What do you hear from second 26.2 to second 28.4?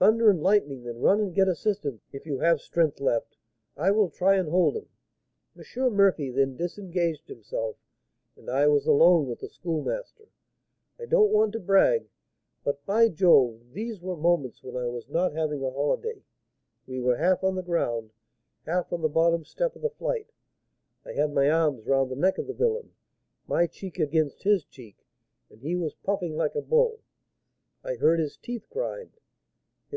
like a bull, I heard his